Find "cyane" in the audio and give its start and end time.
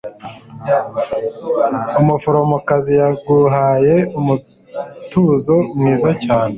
6.23-6.49